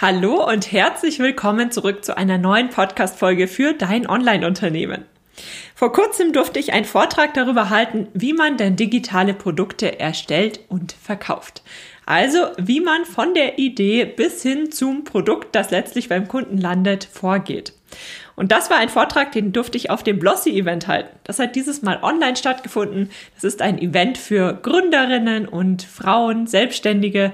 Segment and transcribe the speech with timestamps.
[0.00, 5.04] Hallo und herzlich willkommen zurück zu einer neuen Podcast-Folge für dein Online-Unternehmen.
[5.74, 10.92] Vor kurzem durfte ich einen Vortrag darüber halten, wie man denn digitale Produkte erstellt und
[10.92, 11.64] verkauft.
[12.06, 17.02] Also, wie man von der Idee bis hin zum Produkt, das letztlich beim Kunden landet,
[17.02, 17.72] vorgeht.
[18.38, 21.10] Und das war ein Vortrag, den durfte ich auf dem Blossy Event halten.
[21.24, 23.10] Das hat dieses Mal online stattgefunden.
[23.34, 27.32] Das ist ein Event für Gründerinnen und Frauen, Selbstständige,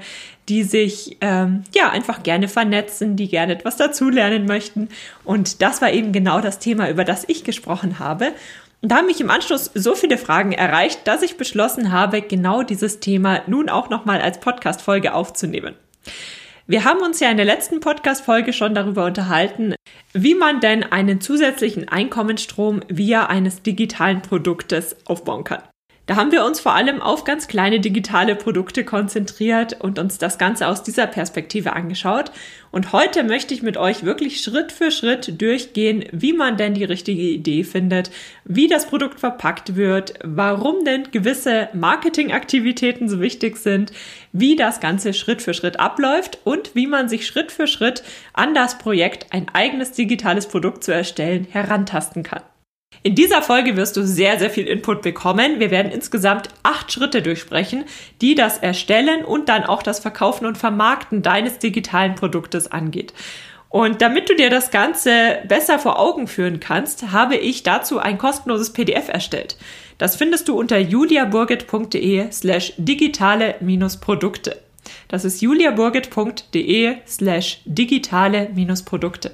[0.49, 4.89] die sich ähm, ja einfach gerne vernetzen, die gerne etwas dazulernen möchten.
[5.25, 8.33] Und das war eben genau das Thema, über das ich gesprochen habe.
[8.81, 12.63] Und da haben mich im Anschluss so viele Fragen erreicht, dass ich beschlossen habe, genau
[12.63, 15.75] dieses Thema nun auch nochmal als Podcast-Folge aufzunehmen.
[16.67, 19.75] Wir haben uns ja in der letzten Podcast-Folge schon darüber unterhalten,
[20.15, 25.63] wie man denn einen zusätzlichen Einkommensstrom via eines digitalen Produktes aufbauen kann.
[26.07, 30.37] Da haben wir uns vor allem auf ganz kleine digitale Produkte konzentriert und uns das
[30.37, 32.31] Ganze aus dieser Perspektive angeschaut.
[32.71, 36.85] Und heute möchte ich mit euch wirklich Schritt für Schritt durchgehen, wie man denn die
[36.85, 38.11] richtige Idee findet,
[38.45, 43.91] wie das Produkt verpackt wird, warum denn gewisse Marketingaktivitäten so wichtig sind,
[44.33, 48.03] wie das Ganze Schritt für Schritt abläuft und wie man sich Schritt für Schritt
[48.35, 52.43] an das Projekt, ein eigenes digitales Produkt zu erstellen, herantasten kann.
[53.07, 55.61] In dieser Folge wirst du sehr, sehr viel Input bekommen.
[55.61, 57.85] Wir werden insgesamt acht Schritte durchsprechen,
[58.23, 63.13] die das Erstellen und dann auch das Verkaufen und Vermarkten deines digitalen Produktes angeht.
[63.69, 68.17] Und damit du dir das Ganze besser vor Augen führen kannst, habe ich dazu ein
[68.17, 69.59] kostenloses PDF erstellt.
[69.99, 74.63] Das findest du unter juliaburgit.de slash digitale-produkte.
[75.09, 79.33] Das ist juliaburgit.de slash digitale-produkte.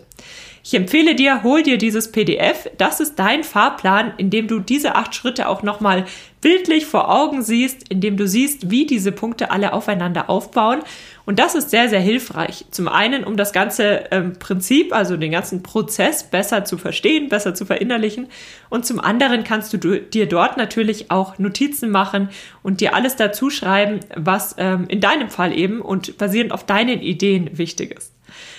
[0.62, 2.70] Ich empfehle dir, hol dir dieses PDF.
[2.77, 6.05] Das ist dein Fahrplan, in dem du diese acht Schritte auch nochmal
[6.41, 10.81] bildlich vor Augen siehst, in dem du siehst, wie diese Punkte alle aufeinander aufbauen.
[11.25, 12.64] Und das ist sehr, sehr hilfreich.
[12.70, 17.55] Zum einen, um das ganze ähm, Prinzip, also den ganzen Prozess besser zu verstehen, besser
[17.55, 18.27] zu verinnerlichen.
[18.69, 22.31] Und zum anderen kannst du dir dort natürlich auch Notizen machen
[22.62, 27.00] und dir alles dazu schreiben, was ähm, in deinem Fall eben und basierend auf deinen
[27.00, 28.12] Ideen wichtig ist.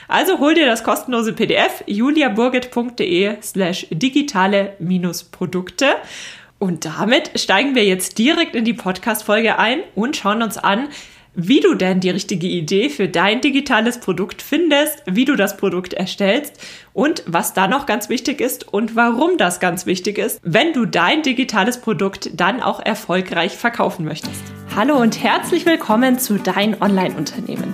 [0.07, 5.85] Also hol dir das kostenlose PDF juliaburgit.de slash digitale-produkte.
[6.59, 10.89] Und damit steigen wir jetzt direkt in die Podcast-Folge ein und schauen uns an,
[11.33, 15.93] wie du denn die richtige Idee für dein digitales Produkt findest, wie du das Produkt
[15.93, 16.59] erstellst
[16.93, 20.85] und was da noch ganz wichtig ist und warum das ganz wichtig ist, wenn du
[20.85, 24.43] dein digitales Produkt dann auch erfolgreich verkaufen möchtest.
[24.75, 27.73] Hallo und herzlich willkommen zu Dein Online-Unternehmen.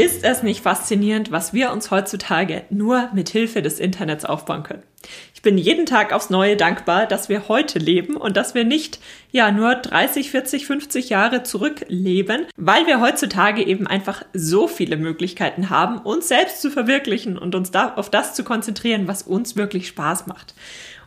[0.00, 4.82] Ist es nicht faszinierend, was wir uns heutzutage nur mit Hilfe des Internets aufbauen können?
[5.34, 8.98] Ich bin jeden Tag aufs Neue dankbar, dass wir heute leben und dass wir nicht
[9.30, 15.68] ja nur 30, 40, 50 Jahre zurückleben, weil wir heutzutage eben einfach so viele Möglichkeiten
[15.68, 19.86] haben, uns selbst zu verwirklichen und uns da auf das zu konzentrieren, was uns wirklich
[19.86, 20.54] Spaß macht.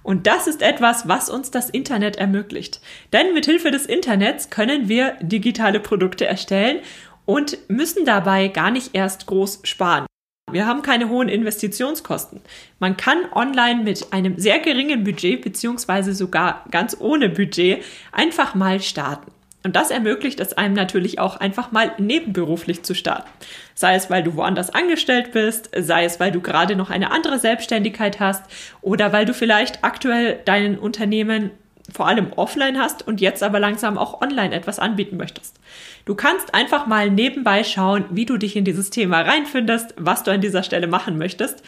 [0.03, 2.79] Und das ist etwas, was uns das Internet ermöglicht.
[3.11, 6.79] Denn mit Hilfe des Internets können wir digitale Produkte erstellen
[7.25, 10.05] und müssen dabei gar nicht erst groß sparen.
[10.51, 12.41] Wir haben keine hohen Investitionskosten.
[12.79, 18.79] Man kann online mit einem sehr geringen Budget beziehungsweise sogar ganz ohne Budget einfach mal
[18.79, 19.31] starten.
[19.63, 23.29] Und das ermöglicht es einem natürlich auch einfach mal nebenberuflich zu starten.
[23.73, 27.39] Sei es, weil du woanders angestellt bist, sei es, weil du gerade noch eine andere
[27.39, 28.43] Selbstständigkeit hast
[28.81, 31.51] oder weil du vielleicht aktuell deinen Unternehmen
[31.91, 35.59] vor allem offline hast und jetzt aber langsam auch online etwas anbieten möchtest.
[36.05, 40.31] Du kannst einfach mal nebenbei schauen, wie du dich in dieses Thema reinfindest, was du
[40.31, 41.63] an dieser Stelle machen möchtest.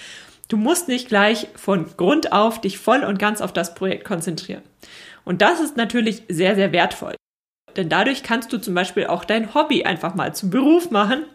[0.47, 4.61] Du musst nicht gleich von Grund auf dich voll und ganz auf das Projekt konzentrieren.
[5.23, 7.16] Und das ist natürlich sehr, sehr wertvoll.
[7.76, 11.26] Denn dadurch kannst du zum Beispiel auch dein Hobby einfach mal zum Beruf machen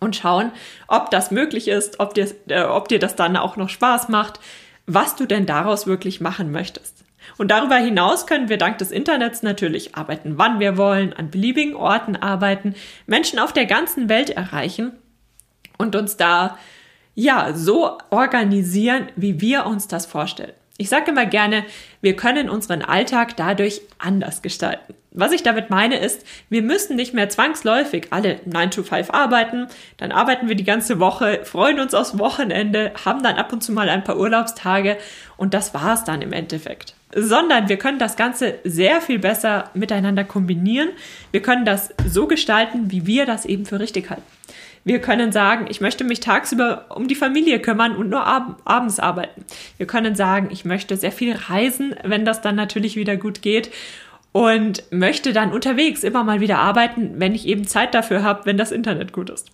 [0.00, 0.50] und schauen,
[0.88, 4.40] ob das möglich ist, ob dir, äh, ob dir das dann auch noch Spaß macht,
[4.86, 7.04] was du denn daraus wirklich machen möchtest.
[7.38, 11.74] Und darüber hinaus können wir dank des Internets natürlich arbeiten, wann wir wollen, an beliebigen
[11.74, 12.74] Orten arbeiten,
[13.06, 14.92] Menschen auf der ganzen Welt erreichen
[15.78, 16.58] und uns da
[17.14, 20.52] ja so organisieren, wie wir uns das vorstellen.
[20.78, 21.64] Ich sage immer gerne,
[22.02, 24.94] wir können unseren Alltag dadurch anders gestalten.
[25.12, 29.66] Was ich damit meine ist, wir müssen nicht mehr zwangsläufig alle 9 to 5 arbeiten,
[29.96, 33.72] dann arbeiten wir die ganze Woche, freuen uns aufs Wochenende, haben dann ab und zu
[33.72, 34.98] mal ein paar Urlaubstage
[35.36, 36.94] und das war's dann im Endeffekt.
[37.12, 40.90] Sondern wir können das Ganze sehr viel besser miteinander kombinieren.
[41.32, 44.22] Wir können das so gestalten, wie wir das eben für richtig halten.
[44.84, 48.98] Wir können sagen, ich möchte mich tagsüber um die Familie kümmern und nur ab abends
[48.98, 49.44] arbeiten.
[49.76, 53.70] Wir können sagen, ich möchte sehr viel reisen, wenn das dann natürlich wieder gut geht
[54.32, 58.56] und möchte dann unterwegs immer mal wieder arbeiten, wenn ich eben Zeit dafür habe, wenn
[58.56, 59.50] das Internet gut ist.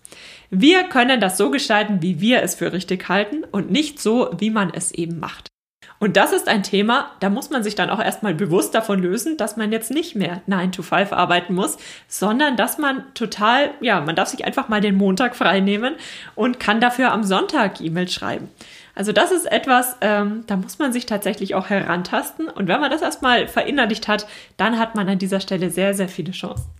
[0.50, 4.50] Wir können das so gestalten, wie wir es für richtig halten und nicht so, wie
[4.50, 5.48] man es eben macht.
[5.98, 9.36] Und das ist ein Thema, da muss man sich dann auch erstmal bewusst davon lösen,
[9.36, 11.78] dass man jetzt nicht mehr 9 to 5 arbeiten muss,
[12.08, 15.94] sondern dass man total, ja, man darf sich einfach mal den Montag frei nehmen
[16.34, 18.50] und kann dafür am Sonntag E-Mails schreiben.
[18.94, 22.48] Also das ist etwas, ähm, da muss man sich tatsächlich auch herantasten.
[22.48, 24.26] Und wenn man das erstmal verinnerlicht hat,
[24.56, 26.70] dann hat man an dieser Stelle sehr, sehr viele Chancen.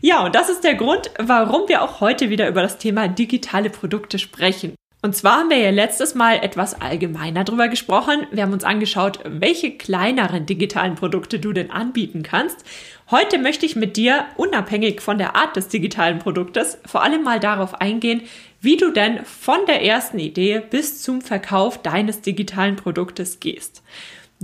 [0.00, 3.70] Ja, und das ist der Grund, warum wir auch heute wieder über das Thema digitale
[3.70, 4.74] Produkte sprechen.
[5.04, 8.26] Und zwar haben wir ja letztes Mal etwas allgemeiner drüber gesprochen.
[8.30, 12.64] Wir haben uns angeschaut, welche kleineren digitalen Produkte du denn anbieten kannst.
[13.10, 17.38] Heute möchte ich mit dir, unabhängig von der Art des digitalen Produktes, vor allem mal
[17.38, 18.22] darauf eingehen,
[18.62, 23.82] wie du denn von der ersten Idee bis zum Verkauf deines digitalen Produktes gehst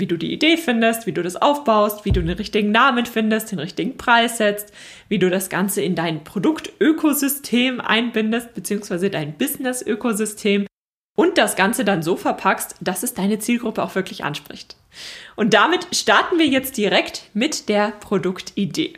[0.00, 3.52] wie du die Idee findest, wie du das aufbaust, wie du den richtigen Namen findest,
[3.52, 4.72] den richtigen Preis setzt,
[5.08, 10.66] wie du das Ganze in dein Produktökosystem einbindest, beziehungsweise dein Business-Ökosystem
[11.16, 14.76] und das Ganze dann so verpackst, dass es deine Zielgruppe auch wirklich anspricht.
[15.36, 18.94] Und damit starten wir jetzt direkt mit der Produktidee.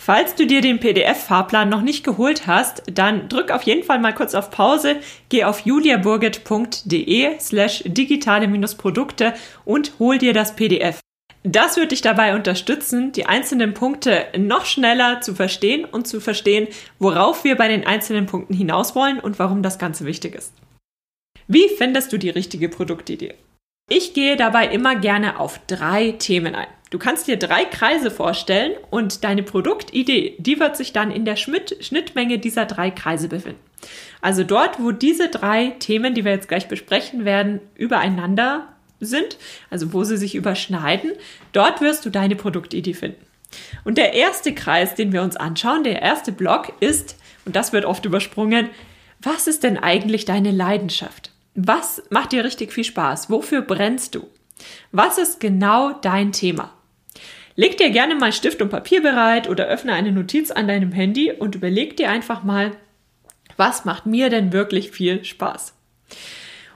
[0.00, 4.14] Falls du dir den PDF-Fahrplan noch nicht geholt hast, dann drück auf jeden Fall mal
[4.14, 4.96] kurz auf Pause,
[5.30, 9.34] geh auf juliaburgit.de slash digitale-produkte
[9.64, 11.00] und hol dir das PDF.
[11.42, 16.66] Das wird dich dabei unterstützen, die einzelnen Punkte noch schneller zu verstehen und zu verstehen,
[16.98, 20.52] worauf wir bei den einzelnen Punkten hinaus wollen und warum das Ganze wichtig ist.
[21.46, 23.34] Wie findest du die richtige Produktidee?
[23.88, 26.66] Ich gehe dabei immer gerne auf drei Themen ein.
[26.96, 31.36] Du kannst dir drei Kreise vorstellen und deine Produktidee, die wird sich dann in der
[31.36, 33.60] Schnittmenge dieser drei Kreise befinden.
[34.22, 39.36] Also dort, wo diese drei Themen, die wir jetzt gleich besprechen werden, übereinander sind,
[39.68, 41.12] also wo sie sich überschneiden,
[41.52, 43.26] dort wirst du deine Produktidee finden.
[43.84, 47.84] Und der erste Kreis, den wir uns anschauen, der erste Block ist, und das wird
[47.84, 48.70] oft übersprungen,
[49.20, 51.30] was ist denn eigentlich deine Leidenschaft?
[51.54, 53.28] Was macht dir richtig viel Spaß?
[53.28, 54.26] Wofür brennst du?
[54.92, 56.72] Was ist genau dein Thema?
[57.58, 61.32] Leg dir gerne mal Stift und Papier bereit oder öffne eine Notiz an deinem Handy
[61.32, 62.72] und überleg dir einfach mal,
[63.56, 65.74] was macht mir denn wirklich viel Spaß?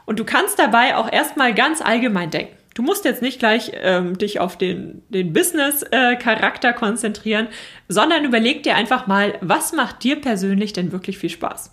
[0.06, 2.56] Und du kannst dabei auch erstmal ganz allgemein denken.
[2.74, 7.48] Du musst jetzt nicht gleich ähm, dich auf den, den Business-Charakter äh, konzentrieren,
[7.88, 11.72] sondern überleg dir einfach mal, was macht dir persönlich denn wirklich viel Spaß?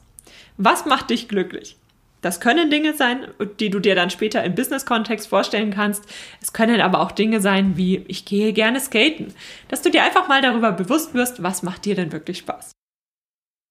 [0.57, 1.77] Was macht dich glücklich?
[2.21, 3.27] Das können Dinge sein,
[3.59, 6.03] die du dir dann später im Business-Kontext vorstellen kannst.
[6.41, 9.33] Es können aber auch Dinge sein wie, ich gehe gerne skaten.
[9.67, 12.71] Dass du dir einfach mal darüber bewusst wirst, was macht dir denn wirklich Spaß.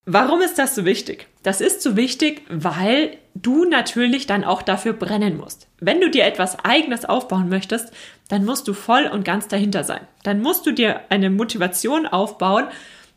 [0.08, 1.26] Warum ist das so wichtig?
[1.42, 5.66] Das ist so wichtig, weil du natürlich dann auch dafür brennen musst.
[5.80, 7.92] Wenn du dir etwas Eigenes aufbauen möchtest,
[8.28, 10.06] dann musst du voll und ganz dahinter sein.
[10.22, 12.68] Dann musst du dir eine Motivation aufbauen,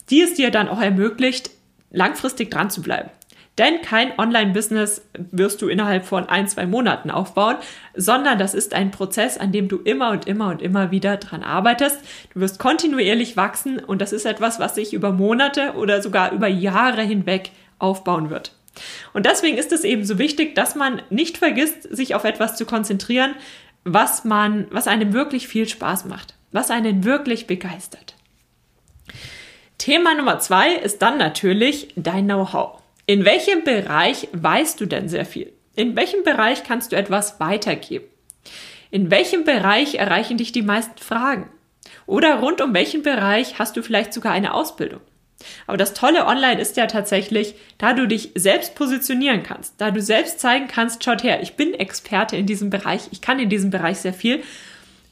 [0.09, 1.51] die es dir dann auch ermöglicht,
[1.91, 3.11] langfristig dran zu bleiben.
[3.59, 5.01] Denn kein Online-Business
[5.31, 7.57] wirst du innerhalb von ein, zwei Monaten aufbauen,
[7.93, 11.43] sondern das ist ein Prozess, an dem du immer und immer und immer wieder dran
[11.43, 11.99] arbeitest.
[12.33, 16.47] Du wirst kontinuierlich wachsen und das ist etwas, was sich über Monate oder sogar über
[16.47, 18.53] Jahre hinweg aufbauen wird.
[19.11, 22.65] Und deswegen ist es eben so wichtig, dass man nicht vergisst, sich auf etwas zu
[22.65, 23.35] konzentrieren,
[23.83, 28.15] was man, was einem wirklich viel Spaß macht, was einen wirklich begeistert.
[29.77, 32.78] Thema Nummer zwei ist dann natürlich dein Know-how.
[33.09, 35.51] In welchem Bereich weißt du denn sehr viel?
[35.75, 38.05] In welchem Bereich kannst du etwas weitergeben?
[38.91, 41.49] In welchem Bereich erreichen dich die meisten Fragen?
[42.05, 45.01] Oder rund um welchen Bereich hast du vielleicht sogar eine Ausbildung?
[45.65, 50.03] Aber das Tolle online ist ja tatsächlich, da du dich selbst positionieren kannst, da du
[50.03, 53.71] selbst zeigen kannst, schaut her, ich bin Experte in diesem Bereich, ich kann in diesem
[53.71, 54.43] Bereich sehr viel,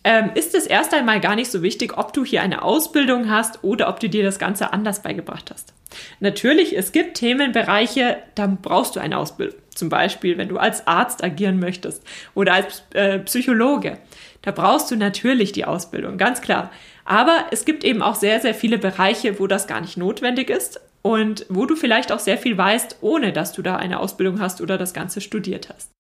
[0.08, 3.62] ähm, ist es erst einmal gar nicht so wichtig, ob du hier eine Ausbildung hast
[3.66, 5.74] oder ob du dir das Ganze anders beigebracht hast.
[6.22, 9.60] Natürlich, es gibt Themenbereiche, da brauchst du eine Ausbildung.
[9.76, 12.04] Zum Beispiel, wenn du als Arzt agieren möchtest
[12.36, 13.98] oder als äh, Psychologe.
[14.44, 16.72] Da brauchst du natürlich die Ausbildung, ganz klar.
[17.04, 20.80] Aber es gibt eben auch sehr, sehr viele Bereiche, wo das gar nicht notwendig ist
[21.02, 24.62] und wo du vielleicht auch sehr viel weißt, ohne dass du da eine Ausbildung hast
[24.62, 25.92] oder das Ganze studiert hast.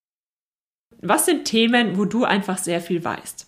[1.01, 3.47] was sind Themen, wo du einfach sehr viel weißt.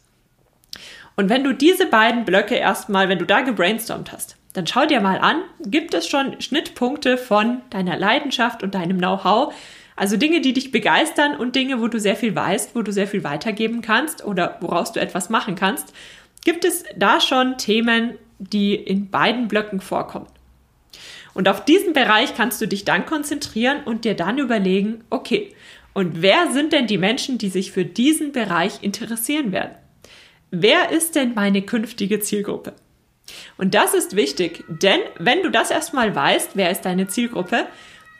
[1.19, 5.01] Und wenn du diese beiden Blöcke erstmal, wenn du da gebrainstormt hast, dann schau dir
[5.01, 9.53] mal an, gibt es schon Schnittpunkte von deiner Leidenschaft und deinem Know-how,
[9.97, 13.05] also Dinge, die dich begeistern und Dinge, wo du sehr viel weißt, wo du sehr
[13.05, 15.93] viel weitergeben kannst oder woraus du etwas machen kannst.
[16.45, 20.27] Gibt es da schon Themen, die in beiden Blöcken vorkommen?
[21.33, 25.53] Und auf diesen Bereich kannst du dich dann konzentrieren und dir dann überlegen, okay,
[25.93, 29.75] und wer sind denn die Menschen, die sich für diesen Bereich interessieren werden?
[30.51, 32.73] Wer ist denn meine künftige Zielgruppe?
[33.57, 37.67] Und das ist wichtig, denn wenn du das erstmal weißt, wer ist deine Zielgruppe,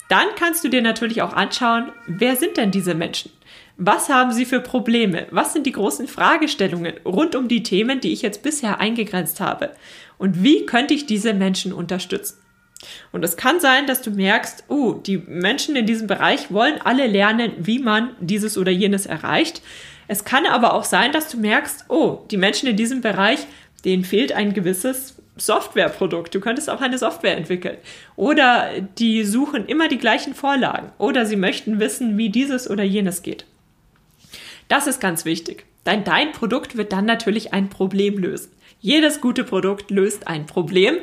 [0.10, 3.32] dann kannst du dir natürlich auch anschauen, wer sind denn diese Menschen?
[3.78, 5.28] Was haben sie für Probleme?
[5.32, 9.72] Was sind die großen Fragestellungen rund um die Themen, die ich jetzt bisher eingegrenzt habe?
[10.18, 12.38] Und wie könnte ich diese Menschen unterstützen?
[13.12, 17.08] Und es kann sein, dass du merkst, oh, die Menschen in diesem Bereich wollen alle
[17.08, 19.62] lernen, wie man dieses oder jenes erreicht.
[20.10, 23.46] Es kann aber auch sein, dass du merkst, oh, die Menschen in diesem Bereich,
[23.86, 26.34] denen fehlt ein gewisses Softwareprodukt.
[26.34, 27.78] Du könntest auch eine Software entwickeln.
[28.16, 30.92] Oder die suchen immer die gleichen Vorlagen.
[30.98, 33.46] Oder sie möchten wissen, wie dieses oder jenes geht.
[34.68, 35.68] Das ist ganz wichtig.
[35.84, 38.52] Dein, dein Produkt wird dann natürlich ein Problem lösen.
[38.80, 40.96] Jedes gute Produkt löst ein Problem.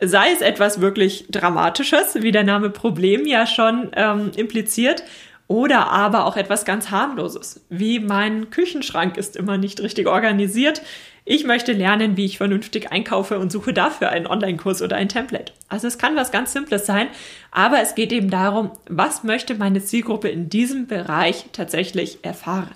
[0.00, 5.02] Sei es etwas wirklich Dramatisches, wie der Name Problem ja schon ähm, impliziert,
[5.46, 10.82] oder aber auch etwas ganz harmloses, wie mein Küchenschrank ist immer nicht richtig organisiert.
[11.26, 15.52] Ich möchte lernen, wie ich vernünftig einkaufe und suche dafür einen Online-Kurs oder ein Template.
[15.68, 17.08] Also es kann was ganz Simples sein,
[17.50, 22.74] aber es geht eben darum, was möchte meine Zielgruppe in diesem Bereich tatsächlich erfahren.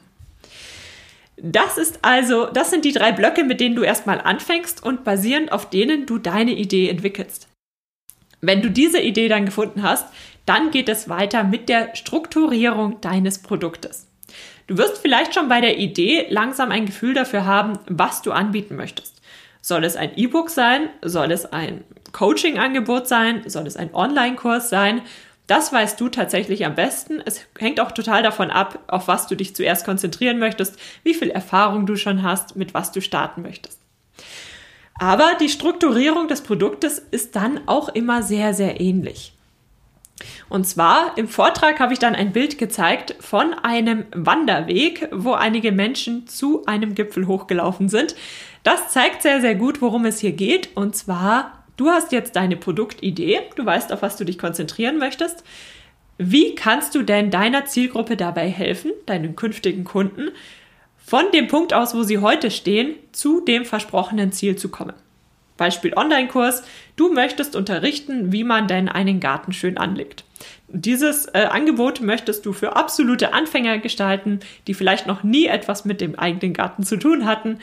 [1.40, 5.52] Das ist also, das sind die drei Blöcke, mit denen du erstmal anfängst und basierend
[5.52, 7.47] auf denen du deine Idee entwickelst.
[8.40, 10.06] Wenn du diese Idee dann gefunden hast,
[10.46, 14.06] dann geht es weiter mit der Strukturierung deines Produktes.
[14.66, 18.76] Du wirst vielleicht schon bei der Idee langsam ein Gefühl dafür haben, was du anbieten
[18.76, 19.20] möchtest.
[19.60, 20.88] Soll es ein E-Book sein?
[21.02, 23.42] Soll es ein Coaching-Angebot sein?
[23.46, 25.02] Soll es ein Online-Kurs sein?
[25.46, 27.22] Das weißt du tatsächlich am besten.
[27.24, 31.30] Es hängt auch total davon ab, auf was du dich zuerst konzentrieren möchtest, wie viel
[31.30, 33.80] Erfahrung du schon hast, mit was du starten möchtest.
[34.98, 39.32] Aber die Strukturierung des Produktes ist dann auch immer sehr, sehr ähnlich.
[40.48, 45.70] Und zwar im Vortrag habe ich dann ein Bild gezeigt von einem Wanderweg, wo einige
[45.70, 48.16] Menschen zu einem Gipfel hochgelaufen sind.
[48.64, 50.76] Das zeigt sehr, sehr gut, worum es hier geht.
[50.76, 55.44] Und zwar, du hast jetzt deine Produktidee, du weißt, auf was du dich konzentrieren möchtest.
[56.16, 60.30] Wie kannst du denn deiner Zielgruppe dabei helfen, deinen künftigen Kunden,
[61.08, 64.92] von dem Punkt aus, wo sie heute stehen, zu dem versprochenen Ziel zu kommen?
[65.56, 66.62] Beispiel Online-Kurs.
[66.96, 70.24] Du möchtest unterrichten, wie man denn einen Garten schön anlegt.
[70.68, 76.02] Dieses äh, Angebot möchtest du für absolute Anfänger gestalten, die vielleicht noch nie etwas mit
[76.02, 77.58] dem eigenen Garten zu tun hatten.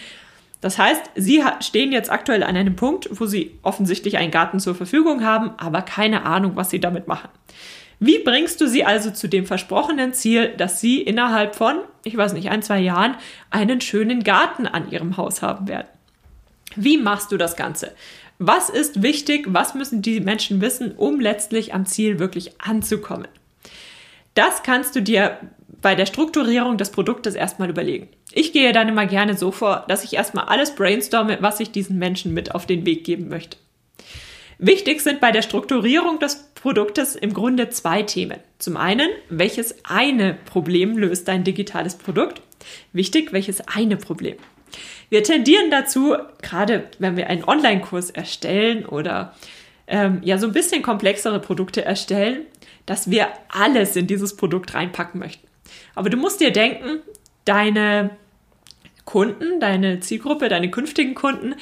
[0.61, 4.73] Das heißt, sie stehen jetzt aktuell an einem Punkt, wo sie offensichtlich einen Garten zur
[4.73, 7.29] Verfügung haben, aber keine Ahnung, was sie damit machen.
[7.99, 12.33] Wie bringst du sie also zu dem versprochenen Ziel, dass sie innerhalb von, ich weiß
[12.33, 13.15] nicht, ein, zwei Jahren
[13.49, 15.87] einen schönen Garten an ihrem Haus haben werden?
[16.75, 17.93] Wie machst du das Ganze?
[18.37, 19.45] Was ist wichtig?
[19.47, 23.29] Was müssen die Menschen wissen, um letztlich am Ziel wirklich anzukommen?
[24.33, 25.39] Das kannst du dir
[25.81, 28.09] bei der Strukturierung des Produktes erstmal überlegen.
[28.33, 31.97] Ich gehe dann immer gerne so vor, dass ich erstmal alles brainstorme, was ich diesen
[31.97, 33.57] Menschen mit auf den Weg geben möchte.
[34.57, 38.39] Wichtig sind bei der Strukturierung des Produktes im Grunde zwei Themen.
[38.57, 42.41] Zum einen, welches eine Problem löst dein digitales Produkt?
[42.91, 44.37] Wichtig, welches eine Problem.
[45.09, 49.35] Wir tendieren dazu, gerade wenn wir einen Online-Kurs erstellen oder
[49.85, 52.47] ähm, ja so ein bisschen komplexere Produkte erstellen,
[52.87, 55.47] dass wir alles in dieses Produkt reinpacken möchten.
[55.93, 57.01] Aber du musst dir denken,
[57.45, 58.09] deine
[59.05, 61.53] Kunden, deine Zielgruppe, deine künftigen Kunden,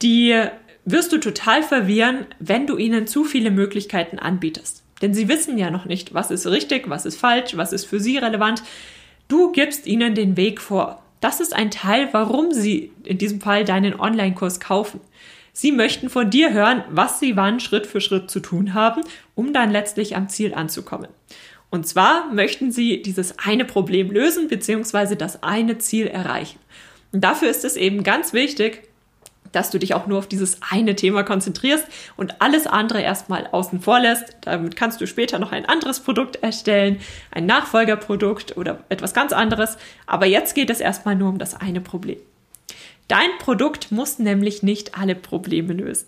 [0.00, 0.48] die
[0.86, 4.82] wirst du total verwirren, wenn du ihnen zu viele Möglichkeiten anbietest.
[5.02, 8.00] Denn sie wissen ja noch nicht, was ist richtig, was ist falsch, was ist für
[8.00, 8.62] sie relevant.
[9.28, 11.02] Du gibst ihnen den Weg vor.
[11.20, 15.00] Das ist ein Teil, warum Sie in diesem Fall deinen Online-Kurs kaufen.
[15.52, 19.02] Sie möchten von dir hören, was Sie wann Schritt für Schritt zu tun haben,
[19.34, 21.08] um dann letztlich am Ziel anzukommen.
[21.70, 25.16] Und zwar möchten Sie dieses eine Problem lösen bzw.
[25.16, 26.60] das eine Ziel erreichen.
[27.12, 28.85] Und dafür ist es eben ganz wichtig,
[29.52, 31.86] dass du dich auch nur auf dieses eine Thema konzentrierst
[32.16, 34.36] und alles andere erstmal außen vor lässt.
[34.42, 37.00] Damit kannst du später noch ein anderes Produkt erstellen,
[37.30, 39.76] ein Nachfolgerprodukt oder etwas ganz anderes.
[40.06, 42.18] Aber jetzt geht es erstmal nur um das eine Problem.
[43.08, 46.06] Dein Produkt muss nämlich nicht alle Probleme lösen.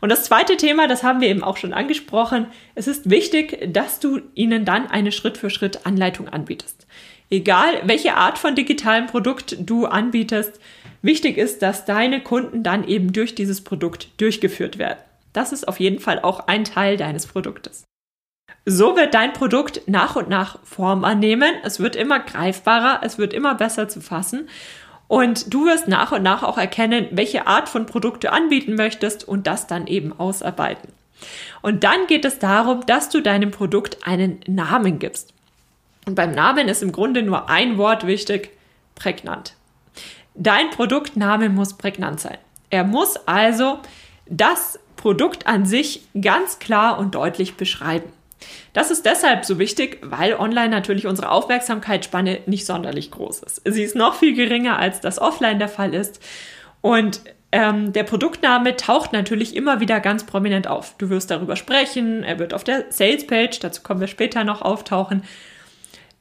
[0.00, 2.46] Und das zweite Thema, das haben wir eben auch schon angesprochen.
[2.74, 6.86] Es ist wichtig, dass du ihnen dann eine Schritt für Schritt Anleitung anbietest.
[7.30, 10.58] Egal, welche Art von digitalem Produkt du anbietest,
[11.00, 14.98] wichtig ist, dass deine Kunden dann eben durch dieses Produkt durchgeführt werden.
[15.32, 17.84] Das ist auf jeden Fall auch ein Teil deines Produktes.
[18.66, 21.54] So wird dein Produkt nach und nach Form annehmen.
[21.62, 24.48] Es wird immer greifbarer, es wird immer besser zu fassen.
[25.06, 29.26] Und du wirst nach und nach auch erkennen, welche Art von Produkt du anbieten möchtest
[29.26, 30.92] und das dann eben ausarbeiten.
[31.62, 35.32] Und dann geht es darum, dass du deinem Produkt einen Namen gibst.
[36.10, 38.50] Und beim Namen ist im Grunde nur ein Wort wichtig,
[38.96, 39.54] prägnant.
[40.34, 42.38] Dein Produktname muss prägnant sein.
[42.68, 43.78] Er muss also
[44.26, 48.10] das Produkt an sich ganz klar und deutlich beschreiben.
[48.72, 53.62] Das ist deshalb so wichtig, weil online natürlich unsere Aufmerksamkeitsspanne nicht sonderlich groß ist.
[53.64, 56.20] Sie ist noch viel geringer, als das offline der Fall ist.
[56.80, 57.20] Und
[57.52, 60.96] ähm, der Produktname taucht natürlich immer wieder ganz prominent auf.
[60.98, 65.22] Du wirst darüber sprechen, er wird auf der Salespage, dazu kommen wir später noch auftauchen.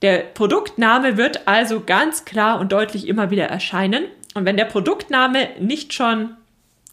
[0.02, 4.06] Der Produktname wird also ganz klar und deutlich immer wieder erscheinen.
[4.34, 6.36] Und wenn der Produktname nicht schon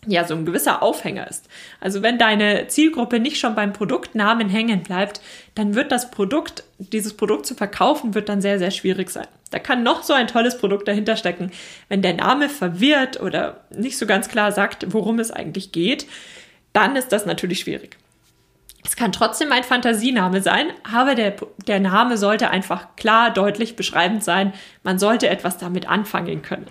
[0.06, 1.48] ja so ein gewisser Aufhänger ist.
[1.80, 5.20] Also wenn deine Zielgruppe nicht schon beim Produktnamen hängen bleibt,
[5.54, 9.26] dann wird das Produkt, dieses Produkt zu verkaufen, wird dann sehr, sehr schwierig sein.
[9.50, 11.50] Da kann noch so ein tolles Produkt dahinter stecken.
[11.88, 16.06] Wenn der Name verwirrt oder nicht so ganz klar sagt, worum es eigentlich geht,
[16.72, 17.96] dann ist das natürlich schwierig.
[18.86, 21.34] Es kann trotzdem ein Fantasiename sein, aber der,
[21.66, 24.52] der Name sollte einfach klar, deutlich beschreibend sein.
[24.84, 26.68] Man sollte etwas damit anfangen können.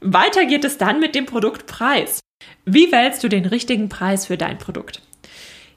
[0.00, 2.18] Weiter geht es dann mit dem Produktpreis.
[2.64, 5.00] Wie wählst du den richtigen Preis für dein Produkt?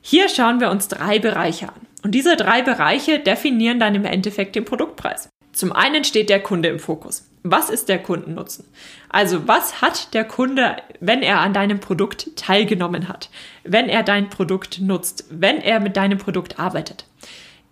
[0.01, 1.87] Hier schauen wir uns drei Bereiche an.
[2.03, 5.29] Und diese drei Bereiche definieren dann im Endeffekt den Produktpreis.
[5.53, 7.30] Zum einen steht der Kunde im Fokus.
[7.43, 8.65] Was ist der Kundennutzen?
[9.09, 13.29] Also was hat der Kunde, wenn er an deinem Produkt teilgenommen hat,
[13.63, 17.05] wenn er dein Produkt nutzt, wenn er mit deinem Produkt arbeitet?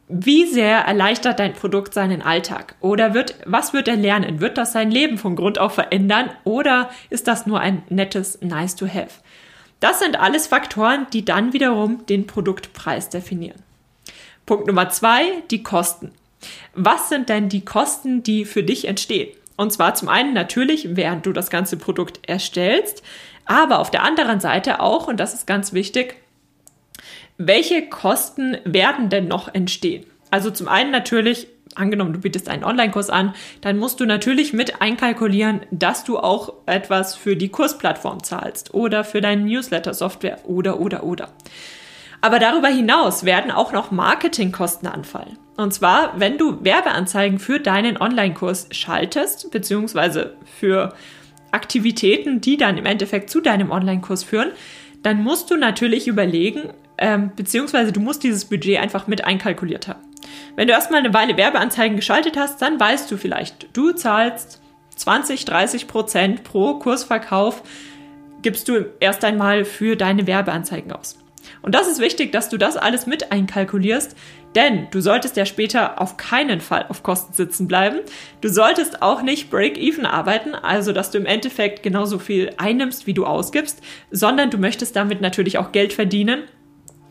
[0.08, 2.74] Wie sehr erleichtert dein Produkt seinen Alltag?
[2.80, 4.40] Oder wird, was wird er lernen?
[4.40, 6.32] Wird das sein Leben von Grund auf verändern?
[6.46, 9.22] Oder ist das nur ein nettes Nice to have?
[9.80, 13.62] Das sind alles Faktoren, die dann wiederum den Produktpreis definieren.
[14.48, 15.22] Punkt Nummer zwei,
[15.52, 16.12] die Kosten.
[16.74, 19.30] Was sind denn die Kosten, die für dich entstehen?
[19.60, 23.04] Und zwar zum einen natürlich, während du das ganze Produkt erstellst,
[23.44, 26.16] aber auf der anderen Seite auch, und das ist ganz wichtig,
[27.38, 30.06] welche Kosten werden denn noch entstehen?
[30.32, 34.82] Also zum einen natürlich, angenommen, du bietest einen Online-Kurs an, dann musst du natürlich mit
[34.82, 41.04] einkalkulieren, dass du auch etwas für die Kursplattform zahlst oder für deine Newsletter-Software oder, oder,
[41.04, 41.32] oder.
[42.22, 45.38] Aber darüber hinaus werden auch noch Marketingkosten anfallen.
[45.60, 50.94] Und zwar, wenn du Werbeanzeigen für deinen Online-Kurs schaltest, beziehungsweise für
[51.52, 54.52] Aktivitäten, die dann im Endeffekt zu deinem Online-Kurs führen,
[55.04, 60.00] dann musst du natürlich überlegen, ähm, beziehungsweise du musst dieses Budget einfach mit einkalkuliert haben.
[60.56, 64.62] Wenn du erstmal eine Weile Werbeanzeigen geschaltet hast, dann weißt du vielleicht, du zahlst
[64.96, 67.64] 20, 30 Prozent pro Kursverkauf,
[68.42, 71.20] gibst du erst einmal für deine Werbeanzeigen aus.
[71.62, 74.16] Und das ist wichtig, dass du das alles mit einkalkulierst,
[74.56, 78.00] denn du solltest ja später auf keinen Fall auf Kosten sitzen bleiben.
[78.42, 83.14] Du solltest auch nicht Break-Even arbeiten, also dass du im Endeffekt genauso viel einnimmst, wie
[83.14, 83.82] du ausgibst,
[84.12, 86.44] sondern du möchtest damit natürlich auch Geld verdienen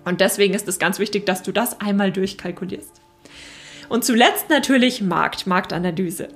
[0.04, 2.92] und deswegen ist es ganz wichtig, dass du das einmal durchkalkulierst.
[3.90, 6.28] Und zuletzt natürlich Markt, Marktanalyse.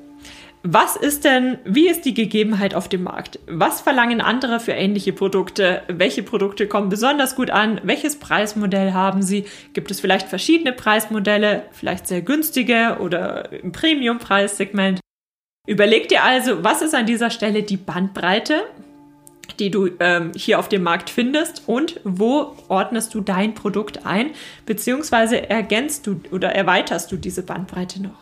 [0.64, 3.40] Was ist denn, wie ist die Gegebenheit auf dem Markt?
[3.48, 5.83] Was verlangen andere für ähnliche Produkte?
[5.88, 7.81] Welche Produkte kommen besonders gut an?
[7.83, 9.46] Welches Preismodell haben sie?
[9.72, 15.01] Gibt es vielleicht verschiedene Preismodelle, vielleicht sehr günstige oder im Premium-Preissegment?
[15.66, 18.62] Überleg dir also, was ist an dieser Stelle die Bandbreite?
[19.59, 24.31] die du ähm, hier auf dem Markt findest und wo ordnest du dein Produkt ein,
[24.64, 28.21] beziehungsweise ergänzt du oder erweiterst du diese Bandbreite noch.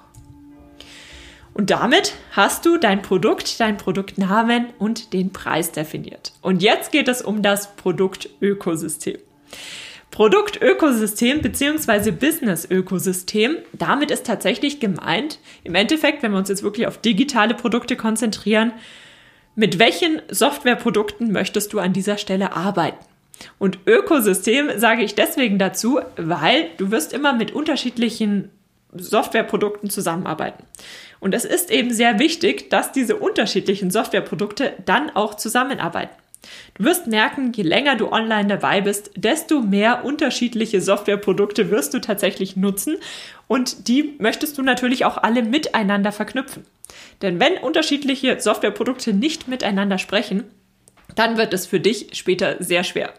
[1.61, 6.33] Und damit hast du dein Produkt, dein Produktnamen und den Preis definiert.
[6.41, 9.19] Und jetzt geht es um das Produktökosystem.
[10.11, 12.13] Produktökosystem bzw.
[12.13, 17.95] Business-Ökosystem, damit ist tatsächlich gemeint, im Endeffekt, wenn wir uns jetzt wirklich auf digitale Produkte
[17.95, 18.73] konzentrieren,
[19.55, 23.05] mit welchen Softwareprodukten möchtest du an dieser Stelle arbeiten?
[23.59, 28.49] Und Ökosystem sage ich deswegen dazu, weil du wirst immer mit unterschiedlichen
[28.93, 30.65] Softwareprodukten zusammenarbeiten.
[31.21, 36.15] Und es ist eben sehr wichtig, dass diese unterschiedlichen Softwareprodukte dann auch zusammenarbeiten.
[36.75, 42.01] Du wirst merken, je länger du online dabei bist, desto mehr unterschiedliche Softwareprodukte wirst du
[42.01, 42.97] tatsächlich nutzen
[43.47, 46.65] und die möchtest du natürlich auch alle miteinander verknüpfen.
[47.21, 50.45] Denn wenn unterschiedliche Softwareprodukte nicht miteinander sprechen,
[51.15, 53.13] dann wird es für dich später sehr schwer.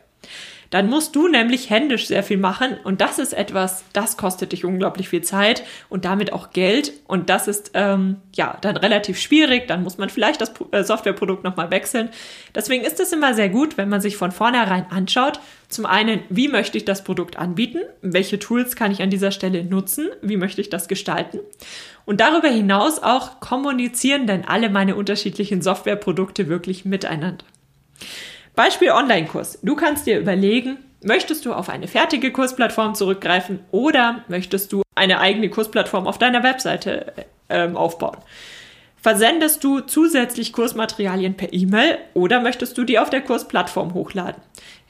[0.72, 4.66] Dann musst du nämlich händisch sehr viel machen und das ist etwas, das kostet dich
[4.66, 9.68] unglaublich viel Zeit und damit auch Geld und das ist ähm, ja dann relativ schwierig.
[9.68, 12.10] Dann muss man vielleicht das äh, Softwareprodukt nochmal wechseln.
[12.56, 16.48] Deswegen ist es immer sehr gut, wenn man sich von vornherein anschaut, zum einen, wie
[16.48, 17.80] möchte ich das Produkt anbieten?
[18.02, 20.10] Welche Tools kann ich an dieser Stelle nutzen?
[20.22, 21.40] Wie möchte ich das gestalten?
[22.06, 27.46] Und darüber hinaus auch kommunizieren denn alle meine unterschiedlichen Softwareprodukte wirklich miteinander.
[28.56, 29.60] Beispiel Online-Kurs.
[29.64, 35.20] Du kannst dir überlegen, möchtest du auf eine fertige Kursplattform zurückgreifen oder möchtest du eine
[35.20, 37.14] eigene Kursplattform auf deiner Webseite
[37.48, 38.18] äh, aufbauen?
[38.98, 44.42] Versendest du zusätzlich Kursmaterialien per E-Mail oder möchtest du die auf der Kursplattform hochladen?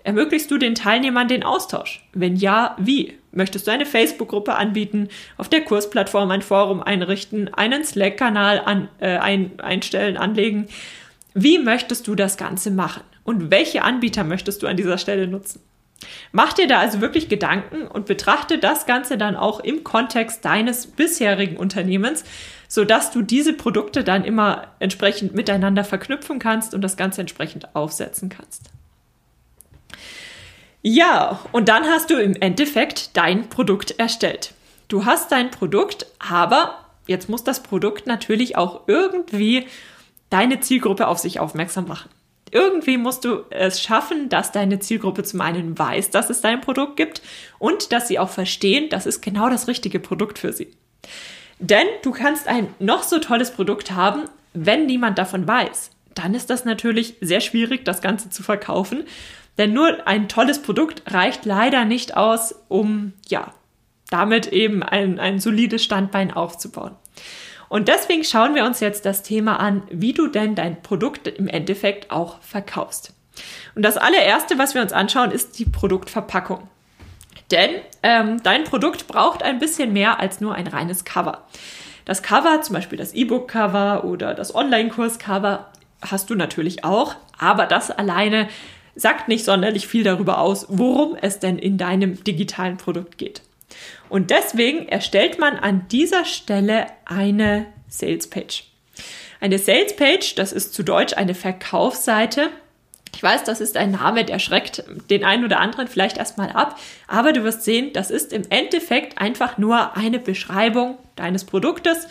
[0.03, 2.03] Ermöglichst du den Teilnehmern den Austausch?
[2.13, 3.17] Wenn ja, wie?
[3.31, 9.17] Möchtest du eine Facebook-Gruppe anbieten, auf der Kursplattform ein Forum einrichten, einen Slack-Kanal an, äh,
[9.17, 10.67] ein, einstellen, anlegen?
[11.33, 13.03] Wie möchtest du das Ganze machen?
[13.23, 15.61] Und welche Anbieter möchtest du an dieser Stelle nutzen?
[16.31, 20.87] Mach dir da also wirklich Gedanken und betrachte das Ganze dann auch im Kontext deines
[20.87, 22.23] bisherigen Unternehmens,
[22.67, 28.29] sodass du diese Produkte dann immer entsprechend miteinander verknüpfen kannst und das Ganze entsprechend aufsetzen
[28.29, 28.71] kannst.
[30.81, 34.53] Ja, und dann hast du im Endeffekt dein Produkt erstellt.
[34.87, 39.67] Du hast dein Produkt, aber jetzt muss das Produkt natürlich auch irgendwie
[40.31, 42.09] deine Zielgruppe auf sich aufmerksam machen.
[42.51, 46.97] Irgendwie musst du es schaffen, dass deine Zielgruppe zum einen weiß, dass es dein Produkt
[46.97, 47.21] gibt
[47.59, 50.71] und dass sie auch verstehen, das ist genau das richtige Produkt für sie.
[51.59, 55.91] Denn du kannst ein noch so tolles Produkt haben, wenn niemand davon weiß.
[56.13, 59.05] Dann ist das natürlich sehr schwierig, das Ganze zu verkaufen.
[59.57, 63.53] Denn nur ein tolles Produkt reicht leider nicht aus, um, ja,
[64.09, 66.95] damit eben ein, ein solides Standbein aufzubauen.
[67.71, 71.47] Und deswegen schauen wir uns jetzt das Thema an, wie du denn dein Produkt im
[71.47, 73.13] Endeffekt auch verkaufst.
[73.75, 76.67] Und das allererste, was wir uns anschauen, ist die Produktverpackung.
[77.49, 77.69] Denn
[78.03, 81.47] ähm, dein Produkt braucht ein bisschen mehr als nur ein reines Cover.
[82.03, 87.89] Das Cover, zum Beispiel das E-Book-Cover oder das Online-Kurs-Cover, hast du natürlich auch, aber das
[87.89, 88.49] alleine
[88.95, 93.43] sagt nicht sonderlich viel darüber aus, worum es denn in deinem digitalen Produkt geht.
[94.09, 98.65] Und deswegen erstellt man an dieser Stelle eine Sales Page.
[99.39, 102.49] Eine Sales Page, das ist zu Deutsch eine Verkaufsseite.
[103.15, 106.79] Ich weiß, das ist ein Name, der schreckt den einen oder anderen vielleicht erstmal ab,
[107.07, 112.07] aber du wirst sehen, das ist im Endeffekt einfach nur eine Beschreibung deines Produktes.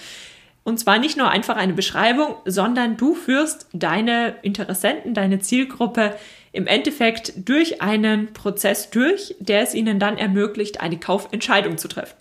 [0.63, 6.17] Und zwar nicht nur einfach eine Beschreibung, sondern du führst deine Interessenten, deine Zielgruppe
[6.53, 12.17] im Endeffekt durch einen Prozess durch, der es ihnen dann ermöglicht, eine Kaufentscheidung zu treffen.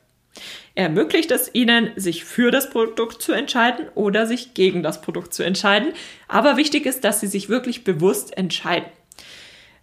[0.75, 5.33] Er ermöglicht es ihnen, sich für das Produkt zu entscheiden oder sich gegen das Produkt
[5.33, 5.93] zu entscheiden.
[6.27, 8.87] Aber wichtig ist, dass sie sich wirklich bewusst entscheiden.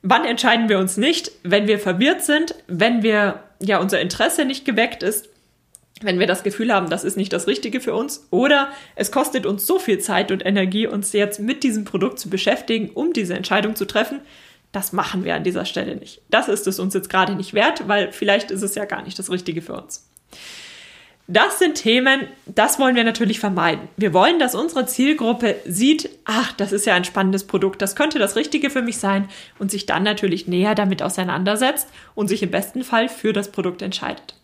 [0.03, 1.33] Wann entscheiden wir uns nicht?
[1.43, 5.29] Wenn wir verwirrt sind, wenn wir, ja, unser Interesse nicht geweckt ist,
[6.03, 9.47] wenn wir das Gefühl haben, das ist nicht das Richtige für uns oder es kostet
[9.47, 13.35] uns so viel Zeit und Energie, uns jetzt mit diesem Produkt zu beschäftigen, um diese
[13.35, 14.21] Entscheidung zu treffen,
[14.73, 16.21] das machen wir an dieser Stelle nicht.
[16.29, 19.19] Das ist es uns jetzt gerade nicht wert, weil vielleicht ist es ja gar nicht
[19.19, 20.07] das Richtige für uns.
[21.29, 23.89] Das sind Themen, das wollen wir natürlich vermeiden.
[23.97, 28.21] Wir wollen, dass unsere Zielgruppe sieht, ach, das ist ja ein spannendes Produkt, das könnte
[28.21, 29.29] das Richtige für mich sein
[29.59, 33.83] und sich dann natürlich näher damit auseinandersetzt und sich im besten Fall für das Produkt
[33.83, 34.37] entscheidet.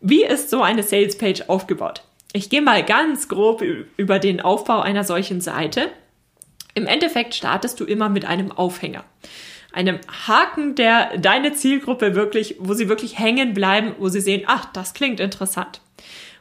[0.00, 2.02] Wie ist so eine Sales Page aufgebaut?
[2.32, 3.62] Ich gehe mal ganz grob
[3.96, 5.88] über den Aufbau einer solchen Seite.
[6.74, 9.04] Im Endeffekt startest du immer mit einem Aufhänger.
[9.72, 14.66] Einem Haken, der deine Zielgruppe wirklich, wo sie wirklich hängen bleiben, wo sie sehen, ach,
[14.72, 15.80] das klingt interessant.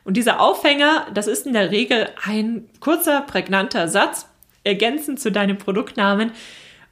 [0.04, 4.28] Und dieser Aufhänger, das ist in der Regel ein kurzer, prägnanter Satz,
[4.64, 6.32] ergänzend zu deinem Produktnamen,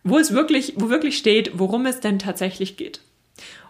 [0.03, 3.01] wo es wirklich, wo wirklich steht, worum es denn tatsächlich geht.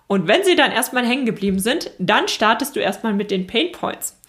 [0.07, 3.71] Und wenn sie dann erstmal hängen geblieben sind, dann startest du erstmal mit den Pain
[3.71, 4.19] Points.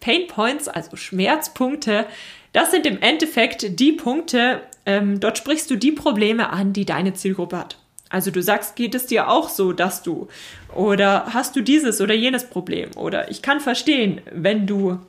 [0.00, 2.06] Pain Points, also Schmerzpunkte,
[2.52, 7.14] das sind im Endeffekt die Punkte, ähm, dort sprichst du die Probleme an, die deine
[7.14, 7.78] Zielgruppe hat.
[8.10, 10.28] Also du sagst, geht es dir auch so, dass du
[10.72, 15.00] oder hast du dieses oder jenes Problem oder ich kann verstehen, wenn du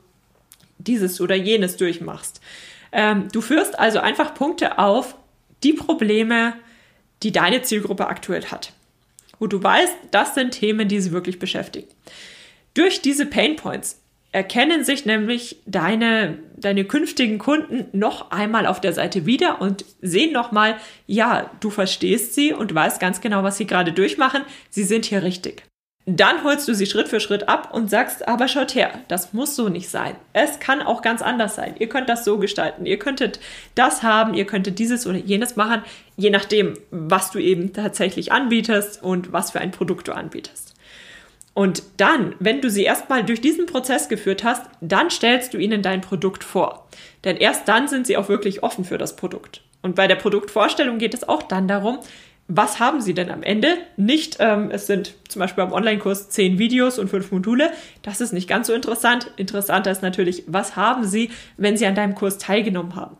[0.79, 2.41] dieses oder jenes durchmachst.
[2.91, 5.15] Ähm, du führst also einfach Punkte auf,
[5.61, 6.53] die Probleme,
[7.21, 8.71] die deine Zielgruppe aktuell hat
[9.39, 11.87] wo du weißt, das sind Themen, die sie wirklich beschäftigen.
[12.73, 14.01] Durch diese Pain Points
[14.35, 20.33] erkennen sich nämlich deine, deine künftigen Kunden noch einmal auf der Seite wieder und sehen
[20.33, 20.75] nochmal,
[21.07, 24.41] ja, du verstehst sie und weißt ganz genau, was sie gerade durchmachen.
[24.69, 25.63] Sie sind hier richtig.
[26.07, 29.55] Dann holst du sie Schritt für Schritt ab und sagst, aber schaut her, das muss
[29.55, 30.15] so nicht sein.
[30.33, 31.75] Es kann auch ganz anders sein.
[31.79, 32.85] Ihr könnt das so gestalten.
[32.85, 33.39] Ihr könntet
[33.73, 35.81] das haben, ihr könntet dieses oder jenes machen,
[36.17, 40.75] je nachdem, was du eben tatsächlich anbietest und was für ein Produkt du anbietest.
[41.54, 45.82] Und dann, wenn du sie erstmal durch diesen Prozess geführt hast, dann stellst du ihnen
[45.82, 46.89] dein Produkt vor.
[47.23, 49.62] Denn erst dann sind sie auch wirklich offen für das Produkt.
[49.82, 51.99] Und bei der Produktvorstellung geht es auch dann darum,
[52.47, 53.78] was haben Sie denn am Ende?
[53.97, 57.71] Nicht, ähm, es sind zum Beispiel am Online-Kurs zehn Videos und fünf Module.
[58.04, 59.32] Das ist nicht ganz so interessant.
[59.38, 63.17] Interessanter ist natürlich, was haben Sie, wenn Sie an deinem Kurs teilgenommen haben?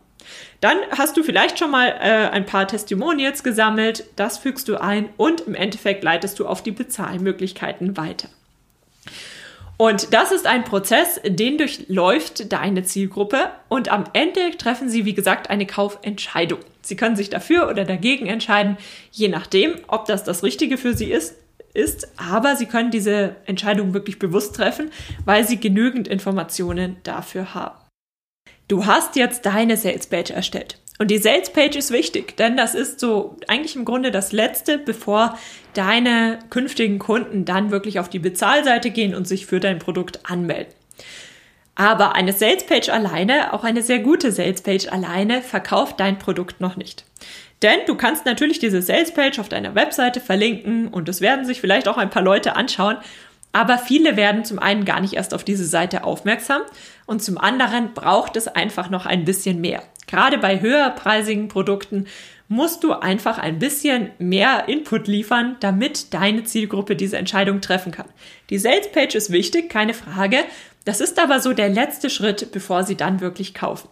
[0.60, 5.08] Dann hast du vielleicht schon mal äh, ein paar Testimonials gesammelt, das fügst du ein
[5.16, 8.28] und im Endeffekt leitest du auf die Bezahlmöglichkeiten weiter.
[9.78, 15.12] Und das ist ein Prozess, den durchläuft deine Zielgruppe und am Ende treffen sie, wie
[15.12, 16.60] gesagt, eine Kaufentscheidung.
[16.80, 18.78] Sie können sich dafür oder dagegen entscheiden,
[19.10, 21.34] je nachdem, ob das das Richtige für sie ist,
[21.74, 24.90] ist, aber sie können diese Entscheidung wirklich bewusst treffen,
[25.26, 27.85] weil sie genügend Informationen dafür haben.
[28.68, 30.78] Du hast jetzt deine Salespage erstellt.
[30.98, 34.78] Und die Sales Page ist wichtig, denn das ist so eigentlich im Grunde das Letzte,
[34.78, 35.38] bevor
[35.74, 40.72] deine künftigen Kunden dann wirklich auf die Bezahlseite gehen und sich für dein Produkt anmelden.
[41.74, 46.62] Aber eine Sales Page alleine, auch eine sehr gute Sales Page alleine, verkauft dein Produkt
[46.62, 47.04] noch nicht.
[47.62, 51.60] Denn du kannst natürlich diese Sales Page auf deiner Webseite verlinken und es werden sich
[51.60, 52.96] vielleicht auch ein paar Leute anschauen.
[53.56, 56.60] Aber viele werden zum einen gar nicht erst auf diese Seite aufmerksam
[57.06, 59.82] und zum anderen braucht es einfach noch ein bisschen mehr.
[60.06, 62.06] Gerade bei höherpreisigen Produkten
[62.48, 68.08] musst du einfach ein bisschen mehr Input liefern, damit deine Zielgruppe diese Entscheidung treffen kann.
[68.50, 70.44] Die Sales Page ist wichtig, keine Frage.
[70.84, 73.88] Das ist aber so der letzte Schritt, bevor sie dann wirklich kaufen.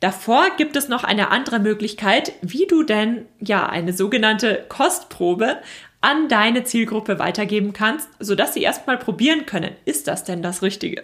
[0.00, 5.58] Davor gibt es noch eine andere Möglichkeit, wie du denn ja eine sogenannte Kostprobe
[6.06, 11.02] an deine Zielgruppe weitergeben kannst, sodass sie erstmal probieren können, ist das denn das Richtige?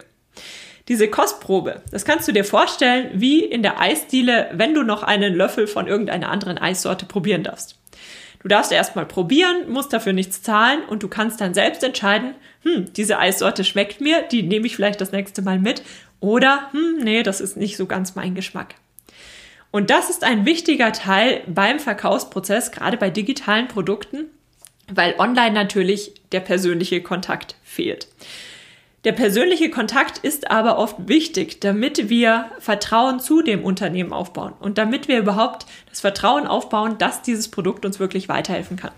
[0.87, 5.35] Diese Kostprobe, das kannst du dir vorstellen wie in der Eisdiele, wenn du noch einen
[5.35, 7.81] Löffel von irgendeiner anderen Eissorte probieren darfst.
[8.43, 12.93] Du darfst erstmal probieren, musst dafür nichts zahlen und du kannst dann selbst entscheiden, hm,
[12.93, 15.83] diese Eissorte schmeckt mir, die nehme ich vielleicht das nächste Mal mit
[16.21, 18.77] oder, hm, nee, das ist nicht so ganz mein Geschmack.
[19.73, 24.27] Und das ist ein wichtiger Teil beim Verkaufsprozess, gerade bei digitalen Produkten,
[24.97, 28.09] weil online natürlich der persönliche Kontakt fehlt.
[29.05, 34.79] Der persönliche Kontakt ist aber oft wichtig, damit wir Vertrauen zu dem Unternehmen aufbauen und
[34.79, 38.93] damit wir überhaupt das Vertrauen aufbauen, dass dieses Produkt uns wirklich weiterhelfen kann.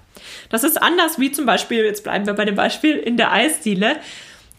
[0.51, 3.97] Das ist anders wie zum Beispiel, jetzt bleiben wir bei dem Beispiel in der Eisdiele,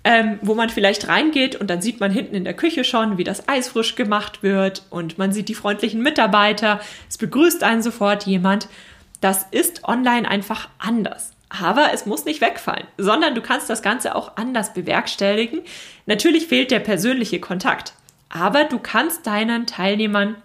[0.03, 3.23] ähm, wo man vielleicht reingeht und dann sieht man hinten in der Küche schon, wie
[3.23, 8.25] das Eis frisch gemacht wird und man sieht die freundlichen Mitarbeiter, es begrüßt einen sofort
[8.25, 8.67] jemand.
[9.25, 11.31] Das ist online einfach anders.
[11.49, 15.61] Aber es muss nicht wegfallen, sondern du kannst das Ganze auch anders bewerkstelligen.
[16.05, 17.93] Natürlich fehlt der persönliche Kontakt,
[18.29, 20.35] aber du kannst deinen Teilnehmern,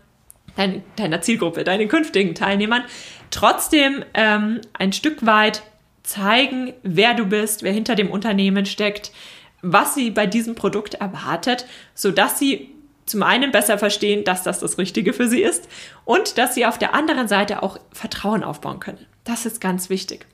[0.57, 2.85] dein, deiner Zielgruppe, deinen künftigen Teilnehmern
[3.31, 5.61] trotzdem ähm, ein Stück weit
[6.03, 9.13] zeigen, wer du bist, wer hinter dem Unternehmen steckt,
[9.61, 12.71] was sie bei diesem Produkt erwartet, sodass sie
[13.11, 15.69] zum einen besser verstehen, dass das das Richtige für sie ist
[16.05, 19.05] und dass sie auf der anderen Seite auch Vertrauen aufbauen können.
[19.25, 20.27] Das ist ganz wichtig.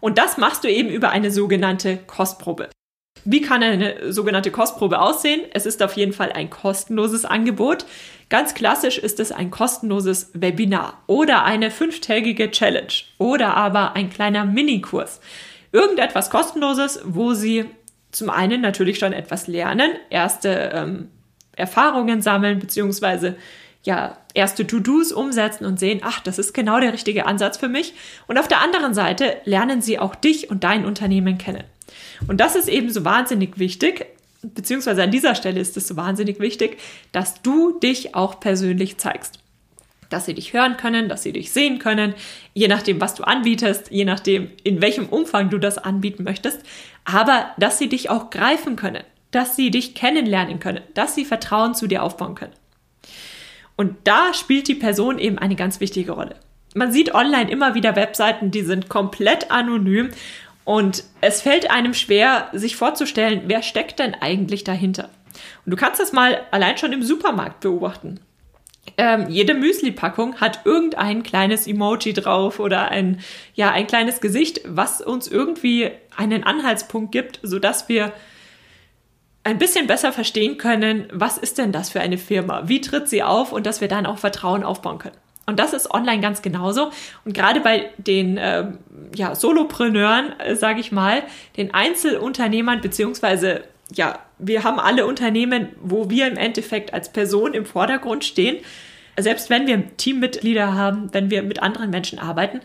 [0.00, 2.68] Und das machst du eben über eine sogenannte Kostprobe.
[3.24, 5.42] Wie kann eine sogenannte Kostprobe aussehen?
[5.52, 7.86] Es ist auf jeden Fall ein kostenloses Angebot.
[8.28, 14.44] Ganz klassisch ist es ein kostenloses Webinar oder eine fünftägige Challenge oder aber ein kleiner
[14.44, 15.20] Minikurs.
[15.70, 17.66] Irgendetwas kostenloses, wo Sie
[18.10, 21.08] zum einen natürlich schon etwas lernen, erste ähm,
[21.62, 23.36] Erfahrungen sammeln, beziehungsweise
[23.84, 27.94] ja, erste To-Dos umsetzen und sehen, ach, das ist genau der richtige Ansatz für mich.
[28.26, 31.64] Und auf der anderen Seite lernen sie auch dich und dein Unternehmen kennen.
[32.28, 34.06] Und das ist eben so wahnsinnig wichtig,
[34.42, 36.78] beziehungsweise an dieser Stelle ist es so wahnsinnig wichtig,
[37.12, 39.38] dass du dich auch persönlich zeigst.
[40.10, 42.14] Dass sie dich hören können, dass sie dich sehen können,
[42.52, 46.60] je nachdem, was du anbietest, je nachdem, in welchem Umfang du das anbieten möchtest,
[47.04, 51.74] aber dass sie dich auch greifen können, dass sie dich kennenlernen können, dass sie Vertrauen
[51.74, 52.54] zu dir aufbauen können.
[53.76, 56.36] Und da spielt die Person eben eine ganz wichtige Rolle.
[56.74, 60.10] Man sieht online immer wieder Webseiten, die sind komplett anonym
[60.64, 65.10] und es fällt einem schwer, sich vorzustellen, wer steckt denn eigentlich dahinter.
[65.64, 68.20] Und du kannst das mal allein schon im Supermarkt beobachten.
[68.96, 73.20] Ähm, jede Müsli-Packung hat irgendein kleines Emoji drauf oder ein,
[73.54, 78.12] ja, ein kleines Gesicht, was uns irgendwie einen Anhaltspunkt gibt, sodass wir
[79.44, 82.62] ein bisschen besser verstehen können, was ist denn das für eine Firma?
[82.66, 85.16] Wie tritt sie auf und dass wir dann auch Vertrauen aufbauen können?
[85.46, 86.90] Und das ist online ganz genauso.
[87.24, 88.66] Und gerade bei den äh,
[89.16, 91.24] ja, Solopreneuren, äh, sage ich mal,
[91.56, 97.66] den Einzelunternehmern, beziehungsweise ja, wir haben alle Unternehmen, wo wir im Endeffekt als Person im
[97.66, 98.58] Vordergrund stehen.
[99.18, 102.60] Selbst wenn wir Teammitglieder haben, wenn wir mit anderen Menschen arbeiten,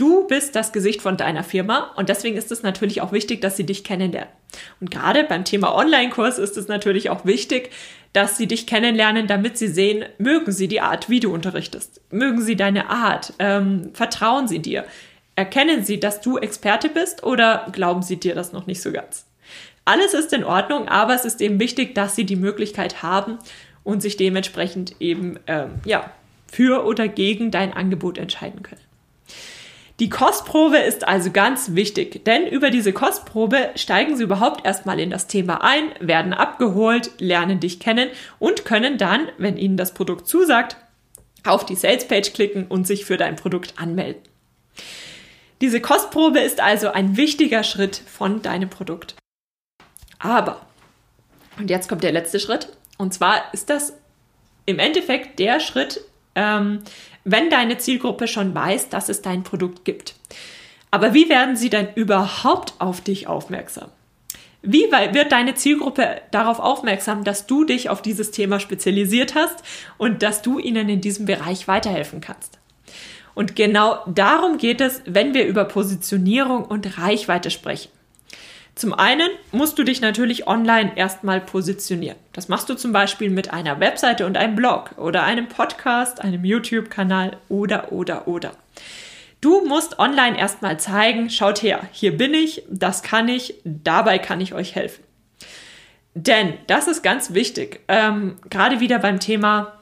[0.00, 3.58] Du bist das Gesicht von deiner Firma und deswegen ist es natürlich auch wichtig, dass
[3.58, 4.32] sie dich kennenlernen.
[4.80, 7.68] Und gerade beim Thema Online-Kurs ist es natürlich auch wichtig,
[8.14, 12.40] dass sie dich kennenlernen, damit sie sehen, mögen sie die Art, wie du unterrichtest, mögen
[12.40, 14.86] sie deine Art, ähm, vertrauen sie dir,
[15.36, 19.26] erkennen sie, dass du Experte bist oder glauben sie dir das noch nicht so ganz.
[19.84, 23.38] Alles ist in Ordnung, aber es ist eben wichtig, dass sie die Möglichkeit haben
[23.84, 26.10] und sich dementsprechend eben ähm, ja
[26.50, 28.80] für oder gegen dein Angebot entscheiden können.
[30.00, 35.10] Die Kostprobe ist also ganz wichtig, denn über diese Kostprobe steigen Sie überhaupt erstmal in
[35.10, 38.08] das Thema ein, werden abgeholt, lernen dich kennen
[38.38, 40.78] und können dann, wenn Ihnen das Produkt zusagt,
[41.44, 44.22] auf die Salespage klicken und sich für dein Produkt anmelden.
[45.60, 49.16] Diese Kostprobe ist also ein wichtiger Schritt von deinem Produkt.
[50.18, 50.64] Aber,
[51.58, 53.92] und jetzt kommt der letzte Schritt, und zwar ist das
[54.64, 56.00] im Endeffekt der Schritt,
[56.34, 56.82] ähm,
[57.24, 60.14] wenn deine Zielgruppe schon weiß, dass es dein Produkt gibt.
[60.90, 63.90] Aber wie werden sie denn überhaupt auf dich aufmerksam?
[64.62, 69.62] Wie wird deine Zielgruppe darauf aufmerksam, dass du dich auf dieses Thema spezialisiert hast
[69.96, 72.58] und dass du ihnen in diesem Bereich weiterhelfen kannst?
[73.34, 77.90] Und genau darum geht es, wenn wir über Positionierung und Reichweite sprechen.
[78.80, 82.16] Zum einen musst du dich natürlich online erstmal positionieren.
[82.32, 86.46] Das machst du zum Beispiel mit einer Webseite und einem Blog oder einem Podcast, einem
[86.46, 88.52] YouTube-Kanal oder, oder, oder.
[89.42, 94.40] Du musst online erstmal zeigen, schaut her, hier bin ich, das kann ich, dabei kann
[94.40, 95.04] ich euch helfen.
[96.14, 99.74] Denn das ist ganz wichtig, ähm, gerade wieder beim Thema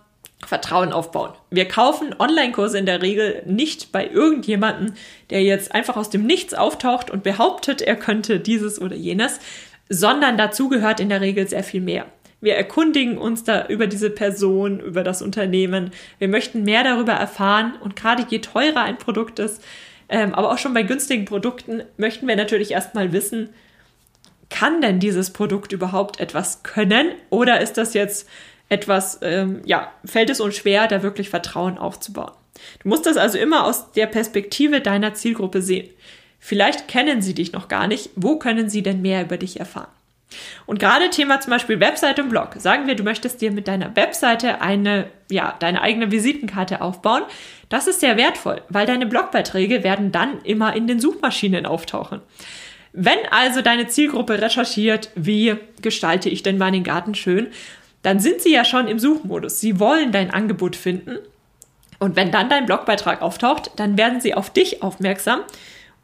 [0.47, 1.33] Vertrauen aufbauen.
[1.51, 4.95] Wir kaufen Online-Kurse in der Regel nicht bei irgendjemanden,
[5.31, 9.41] der jetzt einfach aus dem Nichts auftaucht und behauptet, er könnte dieses oder jenes,
[9.89, 12.07] sondern dazu gehört in der Regel sehr viel mehr.
[12.41, 15.91] Wir erkundigen uns da über diese Person, über das Unternehmen.
[16.19, 19.63] Wir möchten mehr darüber erfahren und gerade je teurer ein Produkt ist,
[20.09, 23.51] ähm, aber auch schon bei günstigen Produkten möchten wir natürlich erstmal wissen,
[24.51, 28.29] kann denn dieses Produkt überhaupt etwas können oder ist das jetzt
[28.69, 32.33] etwas, ähm, ja, fällt es uns schwer, da wirklich Vertrauen aufzubauen.
[32.83, 35.89] Du musst das also immer aus der Perspektive deiner Zielgruppe sehen.
[36.39, 38.11] Vielleicht kennen sie dich noch gar nicht.
[38.15, 39.89] Wo können sie denn mehr über dich erfahren?
[40.67, 42.51] Und gerade Thema zum Beispiel Webseite und Blog.
[42.59, 47.23] Sagen wir, du möchtest dir mit deiner Webseite eine, ja, deine eigene Visitenkarte aufbauen.
[47.71, 52.21] Das ist sehr wertvoll, weil deine Blogbeiträge werden dann immer in den Suchmaschinen auftauchen.
[52.93, 57.49] Wenn also deine Zielgruppe recherchiert, wie gestalte ich denn meinen Garten schön,
[58.03, 59.61] dann sind sie ja schon im Suchmodus.
[59.61, 61.19] Sie wollen dein Angebot finden.
[61.99, 65.41] Und wenn dann dein Blogbeitrag auftaucht, dann werden sie auf dich aufmerksam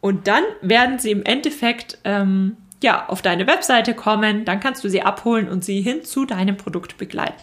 [0.00, 4.44] und dann werden sie im Endeffekt ähm, ja auf deine Webseite kommen.
[4.44, 7.40] Dann kannst du sie abholen und sie hin zu deinem Produkt begleiten.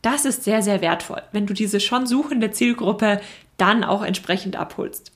[0.00, 3.20] Das ist sehr, sehr wertvoll, wenn du diese schon suchende Zielgruppe
[3.56, 5.11] dann auch entsprechend abholst.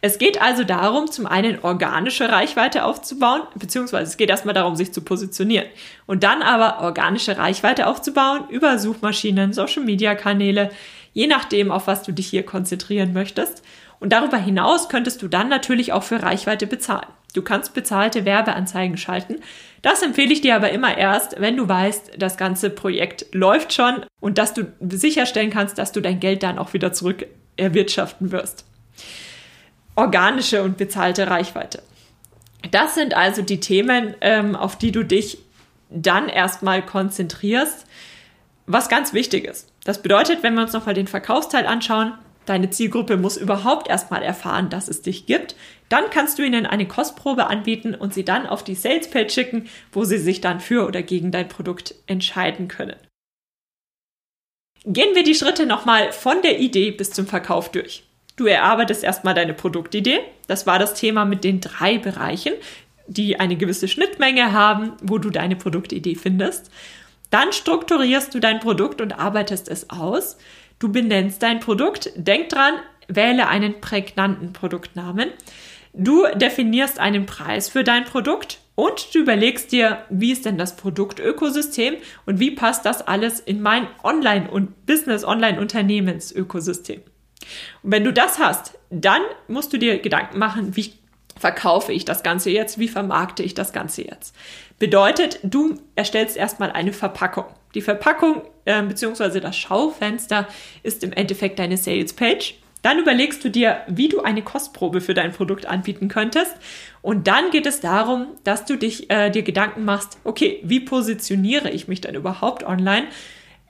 [0.00, 4.92] Es geht also darum, zum einen organische Reichweite aufzubauen, beziehungsweise es geht erstmal darum, sich
[4.92, 5.66] zu positionieren
[6.06, 10.70] und dann aber organische Reichweite aufzubauen über Suchmaschinen, Social-Media-Kanäle,
[11.12, 13.62] je nachdem, auf was du dich hier konzentrieren möchtest.
[14.00, 17.08] Und darüber hinaus könntest du dann natürlich auch für Reichweite bezahlen.
[17.34, 19.36] Du kannst bezahlte Werbeanzeigen schalten.
[19.82, 24.04] Das empfehle ich dir aber immer erst, wenn du weißt, das ganze Projekt läuft schon
[24.20, 27.26] und dass du sicherstellen kannst, dass du dein Geld dann auch wieder zurück
[27.56, 28.64] erwirtschaften wirst
[29.98, 31.82] organische und bezahlte Reichweite.
[32.70, 35.38] Das sind also die Themen, ähm, auf die du dich
[35.90, 37.84] dann erstmal konzentrierst,
[38.66, 39.72] was ganz wichtig ist.
[39.84, 42.12] Das bedeutet, wenn wir uns nochmal den Verkaufsteil anschauen,
[42.46, 45.56] deine Zielgruppe muss überhaupt erstmal erfahren, dass es dich gibt.
[45.88, 50.04] Dann kannst du ihnen eine Kostprobe anbieten und sie dann auf die Salespage schicken, wo
[50.04, 52.96] sie sich dann für oder gegen dein Produkt entscheiden können.
[54.84, 58.07] Gehen wir die Schritte nochmal von der Idee bis zum Verkauf durch.
[58.38, 60.20] Du erarbeitest erstmal deine Produktidee.
[60.46, 62.52] Das war das Thema mit den drei Bereichen,
[63.08, 66.70] die eine gewisse Schnittmenge haben, wo du deine Produktidee findest.
[67.30, 70.38] Dann strukturierst du dein Produkt und arbeitest es aus.
[70.78, 72.12] Du benennst dein Produkt.
[72.14, 72.74] Denk dran,
[73.08, 75.30] wähle einen prägnanten Produktnamen.
[75.92, 80.76] Du definierst einen Preis für dein Produkt und du überlegst dir, wie ist denn das
[80.76, 87.02] Produktökosystem und wie passt das alles in mein Online- und Business-Online-Unternehmensökosystem.
[87.82, 90.92] Und wenn du das hast, dann musst du dir Gedanken machen, wie
[91.38, 94.34] verkaufe ich das Ganze jetzt, wie vermarkte ich das Ganze jetzt.
[94.78, 97.46] Bedeutet, du erstellst erstmal eine Verpackung.
[97.74, 99.40] Die Verpackung äh, bzw.
[99.40, 100.48] das Schaufenster
[100.82, 102.54] ist im Endeffekt deine Sales Page.
[102.82, 106.54] Dann überlegst du dir, wie du eine Kostprobe für dein Produkt anbieten könntest.
[107.02, 111.70] Und dann geht es darum, dass du dich äh, dir Gedanken machst, okay, wie positioniere
[111.70, 113.06] ich mich denn überhaupt online?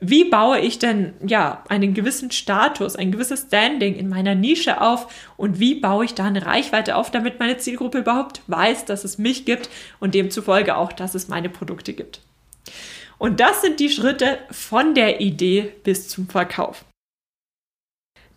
[0.01, 5.12] Wie baue ich denn ja einen gewissen Status, ein gewisses Standing in meiner Nische auf
[5.36, 9.18] und wie baue ich da eine Reichweite auf, damit meine Zielgruppe überhaupt weiß, dass es
[9.18, 9.68] mich gibt
[9.99, 12.20] und demzufolge auch, dass es meine Produkte gibt.
[13.18, 16.84] Und das sind die Schritte von der Idee bis zum Verkauf.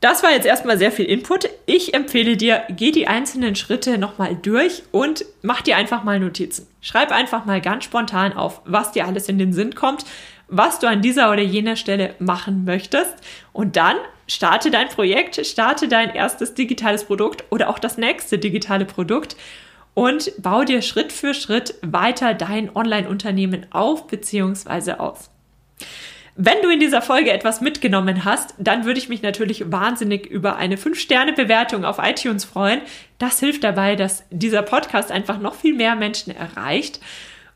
[0.01, 1.47] Das war jetzt erstmal sehr viel Input.
[1.67, 6.67] Ich empfehle dir, geh die einzelnen Schritte nochmal durch und mach dir einfach mal Notizen.
[6.81, 10.03] Schreib einfach mal ganz spontan auf, was dir alles in den Sinn kommt,
[10.47, 13.13] was du an dieser oder jener Stelle machen möchtest.
[13.53, 13.95] Und dann
[14.27, 19.35] starte dein Projekt, starte dein erstes digitales Produkt oder auch das nächste digitale Produkt
[19.93, 24.93] und bau dir Schritt für Schritt weiter dein Online-Unternehmen auf bzw.
[24.93, 25.29] aus.
[26.35, 30.55] Wenn du in dieser Folge etwas mitgenommen hast, dann würde ich mich natürlich wahnsinnig über
[30.55, 32.81] eine 5-Sterne-Bewertung auf iTunes freuen.
[33.17, 37.01] Das hilft dabei, dass dieser Podcast einfach noch viel mehr Menschen erreicht.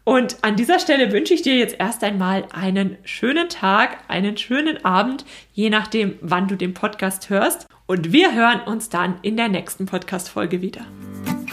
[0.03, 4.83] Und an dieser Stelle wünsche ich dir jetzt erst einmal einen schönen Tag, einen schönen
[4.83, 7.67] Abend, je nachdem, wann du den Podcast hörst.
[7.87, 10.81] Und wir hören uns dann in der nächsten Podcast-Folge wieder.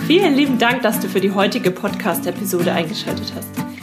[0.06, 3.71] Vielen lieben Dank, dass du für die heutige Podcast-Episode eingeschaltet hast.